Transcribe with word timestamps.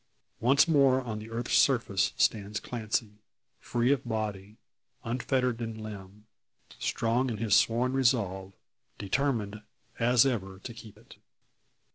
Once 0.39 0.67
more 0.67 0.99
on 0.99 1.19
the 1.19 1.29
earth's 1.29 1.53
surface 1.53 2.11
stands 2.17 2.59
Clancy, 2.59 3.19
free 3.59 3.91
of 3.91 4.03
body, 4.03 4.57
unfettered 5.03 5.61
in 5.61 5.77
limb, 5.77 6.25
strong 6.79 7.29
in 7.29 7.37
his 7.37 7.55
sworn 7.55 7.93
resolve, 7.93 8.53
determined 8.97 9.61
as 9.99 10.25
ever 10.25 10.57
to 10.57 10.73
keep 10.73 10.97
it. 10.97 11.17